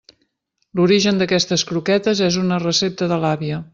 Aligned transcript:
L'origen 0.79 1.21
d'aquestes 1.21 1.65
croquetes 1.73 2.23
és 2.29 2.41
una 2.45 2.59
recepta 2.65 3.11
de 3.13 3.21
l'àvia. 3.27 3.63